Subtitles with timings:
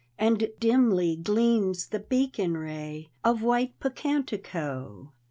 [0.17, 5.11] And dimly gleams the beacon ray Of white Pocantico.